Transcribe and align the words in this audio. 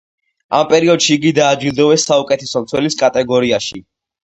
ამ 0.59 0.63
პერიოდში 0.71 1.11
იგი 1.17 1.33
დააჯილდოვეს 1.41 2.07
საუკეთესო 2.11 2.65
მცველის 2.67 3.01
კატეგორიაში. 3.05 3.87